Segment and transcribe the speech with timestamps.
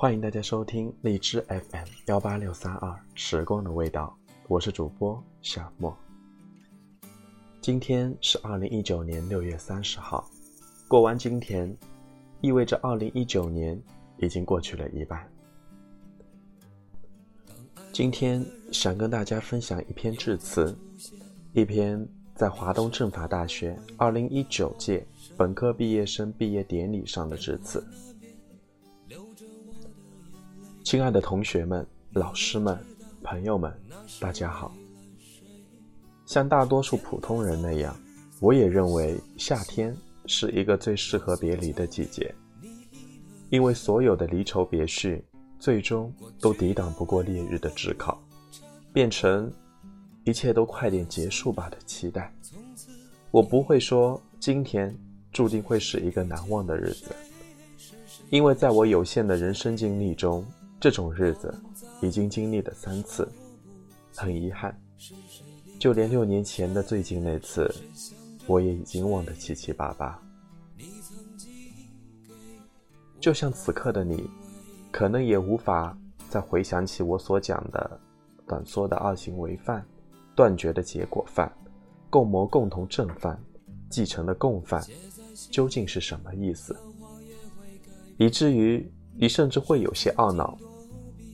[0.00, 4.16] 欢迎大家收听荔枝 FM 幺八六三二时光的味道，
[4.48, 5.94] 我是主播夏沫。
[7.60, 10.26] 今天是二零一九年六月三十号，
[10.88, 11.76] 过完今天，
[12.40, 13.78] 意味着二零一九年
[14.16, 15.22] 已经过去了一半。
[17.92, 18.42] 今天
[18.72, 20.74] 想跟大家分享一篇致辞，
[21.52, 25.06] 一篇在华东政法大学二零一九届
[25.36, 27.86] 本科毕业生毕业典礼上的致辞。
[30.90, 32.76] 亲爱的同学们、老师们、
[33.22, 33.72] 朋友们，
[34.18, 34.74] 大家好。
[36.26, 37.96] 像大多数普通人那样，
[38.40, 42.34] 我也认为夏天是一个最适合别离的季节，
[43.50, 45.24] 因为所有的离愁别绪，
[45.60, 48.20] 最终都抵挡不过烈日的炙烤，
[48.92, 49.48] 变成
[50.24, 52.34] 一切都快点结束吧的期待。
[53.30, 54.92] 我不会说今天
[55.30, 57.14] 注定会是一个难忘的日子，
[58.28, 60.44] 因为在我有限的人生经历中。
[60.80, 61.54] 这种日子
[62.00, 63.28] 已经经历了三次，
[64.16, 64.74] 很遗憾，
[65.78, 67.70] 就连六年前的最近那次，
[68.46, 70.18] 我也已经忘得七七八八。
[73.20, 74.26] 就像此刻的你，
[74.90, 75.94] 可能也无法
[76.30, 78.00] 再回想起我所讲的
[78.48, 79.86] 短缩的二行为犯、
[80.34, 81.52] 断绝的结果犯、
[82.08, 83.38] 共谋共同正犯、
[83.90, 84.82] 继承的共犯
[85.50, 86.74] 究竟是什么意思，
[88.16, 90.56] 以至于你甚至会有些懊恼。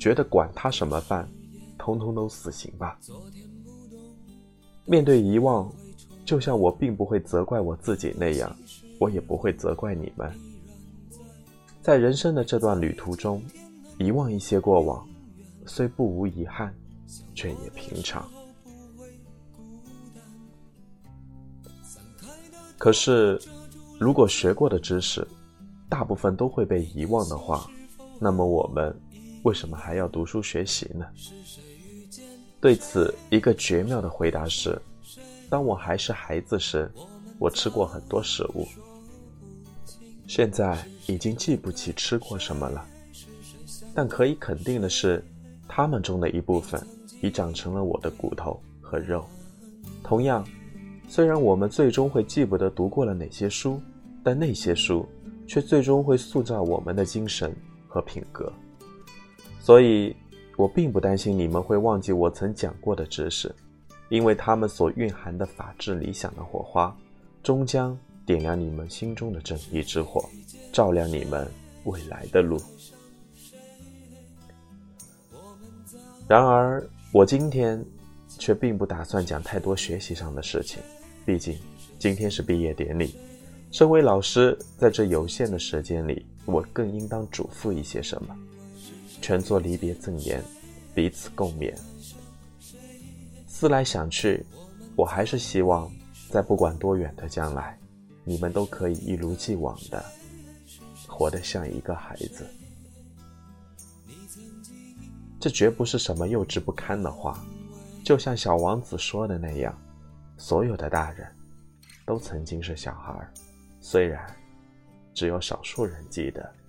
[0.00, 1.28] 觉得管他什么饭，
[1.78, 2.98] 通通都死刑吧。
[4.86, 5.70] 面对遗忘，
[6.24, 8.56] 就像我并不会责怪我自己那样，
[8.98, 10.32] 我也不会责怪你们。
[11.82, 13.42] 在人生的这段旅途中，
[13.98, 15.06] 遗忘一些过往，
[15.66, 16.74] 虽不无遗憾，
[17.34, 18.26] 却也平常。
[22.78, 23.38] 可是，
[23.98, 25.28] 如果学过的知识，
[25.90, 27.70] 大部分都会被遗忘的话，
[28.18, 28.98] 那么我们。
[29.42, 31.06] 为什么还要读书学习呢？
[32.60, 34.80] 对此，一个绝妙的回答是：
[35.48, 36.90] 当我还是孩子时，
[37.38, 38.68] 我吃过很多食物，
[40.26, 42.86] 现在已经记不起吃过什么了。
[43.94, 45.24] 但可以肯定的是，
[45.66, 46.80] 它们中的一部分
[47.22, 49.24] 已长成了我的骨头和肉。
[50.02, 50.46] 同样，
[51.08, 53.80] 虽然我们最终会记不得读过了哪些书，
[54.22, 55.08] 但那些书
[55.46, 57.56] 却最终会塑造我们的精神
[57.88, 58.52] 和品格。
[59.60, 60.16] 所以，
[60.56, 63.54] 我并不担心你们会忘记我曾讲过的知识，
[64.08, 66.96] 因为他们所蕴含的法治理想的火花，
[67.42, 70.28] 终将点亮你们心中的正义之火，
[70.72, 71.46] 照亮你们
[71.84, 72.58] 未来的路。
[76.26, 76.82] 然而，
[77.12, 77.84] 我今天
[78.28, 80.82] 却并不打算讲太多学习上的事情，
[81.26, 81.58] 毕竟
[81.98, 83.14] 今天是毕业典礼。
[83.70, 88.36] 身为老师，在这有限的时间里，我更应当嘱咐一些什么。
[89.20, 90.42] 全作离别赠言，
[90.94, 91.74] 彼此共勉。
[93.46, 94.44] 思来想去，
[94.96, 95.90] 我还是希望，
[96.30, 97.78] 在不管多远的将来，
[98.24, 100.02] 你们都可以一如既往的
[101.06, 102.46] 活得像一个孩子。
[105.38, 107.42] 这绝不是什么幼稚不堪的话，
[108.04, 109.76] 就像小王子说的那样，
[110.38, 111.26] 所有的大人
[112.06, 113.12] 都曾经是小孩，
[113.80, 114.24] 虽然
[115.14, 116.59] 只有少数人记得。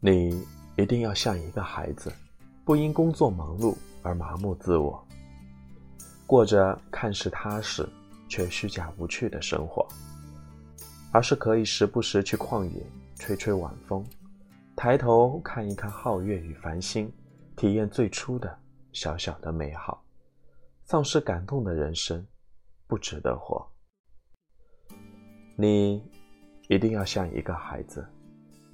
[0.00, 2.12] 你一定要像一个孩子，
[2.64, 5.04] 不因工作忙碌而麻木自我，
[6.24, 7.88] 过着看似踏实
[8.28, 9.84] 却虚假无趣的生活，
[11.10, 14.06] 而是可以时不时去旷野吹吹晚风，
[14.76, 17.12] 抬头看一看皓月与繁星，
[17.56, 18.56] 体验最初的
[18.92, 20.00] 小小的美好。
[20.84, 22.24] 丧失感动的人生，
[22.86, 23.68] 不值得活。
[25.56, 26.08] 你
[26.68, 28.06] 一定要像一个孩子。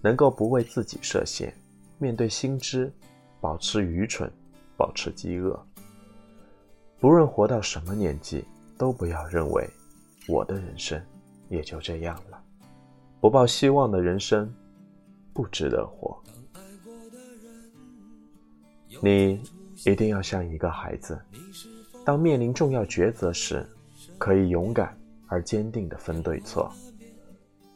[0.04, 1.50] 能够不为自己设限，
[1.96, 2.92] 面对新知，
[3.40, 4.30] 保持愚蠢，
[4.76, 5.58] 保持饥饿。
[7.00, 8.44] 不论活到什么年纪，
[8.76, 9.66] 都不要认为
[10.28, 11.02] 我的人生
[11.48, 12.38] 也就这样了。
[13.18, 14.54] 不抱希望的人生
[15.32, 16.22] 不值得活。
[19.00, 19.42] 你
[19.86, 21.18] 一定要像一个孩子，
[22.04, 23.66] 当面临重要抉择时，
[24.18, 24.94] 可以勇敢
[25.28, 26.70] 而坚定地分对错。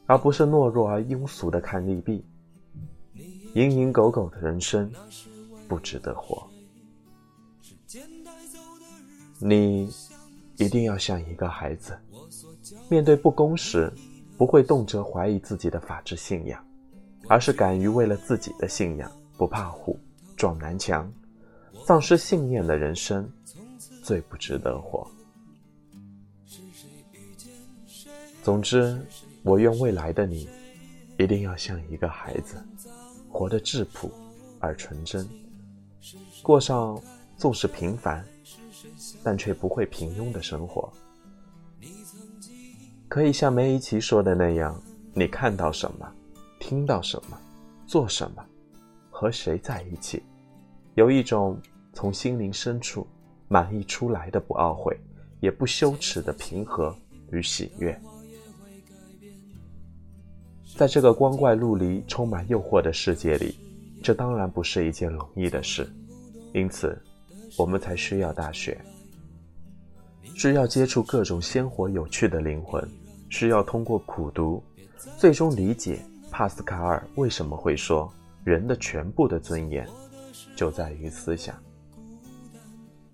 [0.08, 2.25] 而不是懦弱而庸俗的看利弊，
[3.55, 4.90] 蝇营狗苟的人生
[5.69, 6.49] 不值得活。
[9.38, 9.93] 你
[10.56, 11.94] 一定要像一个孩子，
[12.88, 13.93] 面对不公时，
[14.38, 16.58] 不会动辄怀疑自己的法治信仰，
[17.28, 19.94] 而是敢于为了自己的信仰不怕虎、
[20.38, 21.12] 撞南墙。
[21.84, 23.31] 丧失信念的人生
[24.02, 25.06] 最不值得活。
[28.43, 28.99] 总之。
[29.43, 30.49] 我愿未来的你，
[31.19, 32.56] 一定要像一个孩子，
[33.31, 34.11] 活得质朴
[34.58, 35.26] 而纯真，
[36.43, 37.00] 过上
[37.37, 38.25] 纵使平凡，
[39.23, 40.93] 但却不会平庸的生活。
[43.08, 44.79] 可以像梅贻琦说的那样，
[45.14, 46.06] 你看到什么，
[46.61, 47.38] 听到什么，
[47.87, 48.44] 做什么，
[49.11, 50.23] 和谁在一起，
[50.94, 51.58] 有一种
[51.94, 53.06] 从心灵深处
[53.49, 54.99] 满溢出来的不懊悔，
[55.40, 56.94] 也不羞耻的平和
[57.31, 57.99] 与喜悦。
[60.76, 63.56] 在这个光怪陆离、充满诱惑的世界里，
[64.03, 65.88] 这当然不是一件容易的事。
[66.53, 66.97] 因此，
[67.56, 68.81] 我们才需要大学，
[70.35, 72.87] 需要接触各种鲜活有趣的灵魂，
[73.29, 74.62] 需要通过苦读，
[75.17, 75.99] 最终理解
[76.31, 78.12] 帕斯卡尔为什么会说
[78.44, 79.87] 人的全部的尊严
[80.55, 81.56] 就在于思想。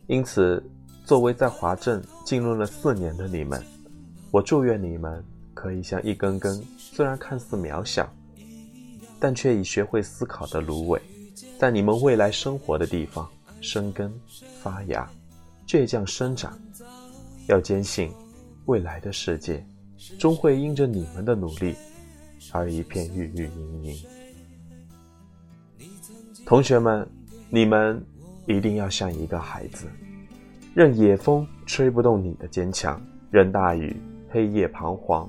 [0.07, 0.63] 因此，
[1.05, 3.63] 作为在华政浸润了四年的你们，
[4.31, 5.25] 我祝愿你们。
[5.55, 6.61] 可以像一根根
[6.95, 8.09] 虽然看似渺小，
[9.19, 11.03] 但却已学会思考的芦苇，
[11.59, 13.29] 在你们未来生活的地方
[13.61, 14.15] 生根
[14.63, 15.11] 发芽，
[15.67, 16.57] 倔强生长。
[17.49, 18.13] 要坚信，
[18.67, 19.67] 未来的世界
[20.21, 21.75] 终会因着你们的努力
[22.53, 23.97] 而一片郁郁盈盈。
[26.47, 27.05] 同学们，
[27.51, 28.01] 你们
[28.47, 29.89] 一定要像一个孩子，
[30.73, 34.01] 任野风吹不动你的坚强，任大雨
[34.31, 35.29] 黑夜彷徨。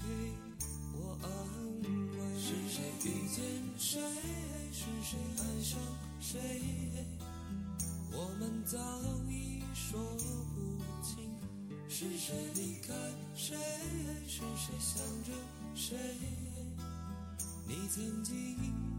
[0.00, 0.06] 给
[0.94, 1.28] 我安
[2.12, 3.36] 慰，是谁遇见
[3.78, 4.00] 谁？
[4.72, 5.78] 是谁爱上
[6.20, 6.38] 谁？
[8.12, 8.78] 我们早
[9.28, 10.00] 已说
[10.54, 11.30] 不清。
[11.88, 12.92] 是谁离开
[13.34, 13.56] 谁？
[14.26, 15.32] 是谁想着
[15.74, 15.96] 谁？
[17.66, 18.97] 你曾经。